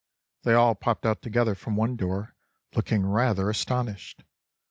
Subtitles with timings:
[0.41, 2.33] They all popped out together from one door,
[2.73, 4.23] looking rather astonished.